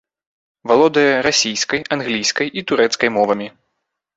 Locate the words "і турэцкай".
2.61-3.09